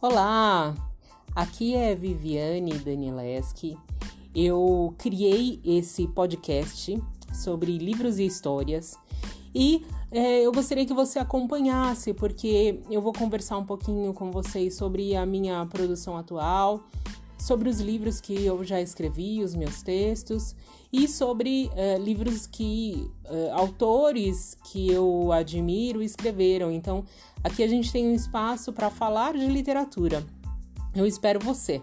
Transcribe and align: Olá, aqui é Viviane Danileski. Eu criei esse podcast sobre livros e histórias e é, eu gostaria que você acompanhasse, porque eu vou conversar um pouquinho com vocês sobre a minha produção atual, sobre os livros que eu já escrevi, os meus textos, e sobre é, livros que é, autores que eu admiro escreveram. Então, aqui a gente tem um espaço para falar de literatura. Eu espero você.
Olá, 0.00 0.76
aqui 1.34 1.74
é 1.74 1.92
Viviane 1.92 2.78
Danileski. 2.78 3.76
Eu 4.32 4.94
criei 4.96 5.60
esse 5.64 6.06
podcast 6.06 7.02
sobre 7.34 7.76
livros 7.78 8.20
e 8.20 8.26
histórias 8.26 8.96
e 9.52 9.84
é, 10.12 10.46
eu 10.46 10.52
gostaria 10.52 10.86
que 10.86 10.94
você 10.94 11.18
acompanhasse, 11.18 12.14
porque 12.14 12.80
eu 12.88 13.02
vou 13.02 13.12
conversar 13.12 13.58
um 13.58 13.64
pouquinho 13.64 14.14
com 14.14 14.30
vocês 14.30 14.76
sobre 14.76 15.16
a 15.16 15.26
minha 15.26 15.66
produção 15.66 16.16
atual, 16.16 16.80
sobre 17.38 17.68
os 17.68 17.80
livros 17.80 18.20
que 18.20 18.44
eu 18.44 18.64
já 18.64 18.80
escrevi, 18.80 19.42
os 19.42 19.54
meus 19.54 19.82
textos, 19.82 20.54
e 20.92 21.06
sobre 21.06 21.70
é, 21.74 21.96
livros 21.98 22.46
que 22.46 23.10
é, 23.24 23.50
autores 23.52 24.56
que 24.64 24.90
eu 24.90 25.32
admiro 25.32 26.02
escreveram. 26.02 26.70
Então, 26.70 27.04
aqui 27.42 27.62
a 27.62 27.68
gente 27.68 27.92
tem 27.92 28.06
um 28.06 28.14
espaço 28.14 28.72
para 28.72 28.90
falar 28.90 29.34
de 29.34 29.46
literatura. 29.46 30.24
Eu 30.94 31.06
espero 31.06 31.38
você. 31.38 31.82